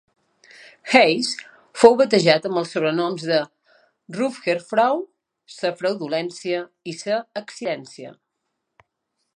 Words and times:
Hayes 0.91 1.27
fou 1.81 1.97
batejat 1.99 2.47
amb 2.49 2.61
els 2.61 2.71
sobrenoms 2.77 3.27
de 3.33 3.37
"Rutherfrau", 4.19 5.05
"Sa 5.59 5.73
Fraudulència" 5.83 6.65
i 6.93 6.97
"Sa 7.05 7.21
Accidència". 7.45 8.17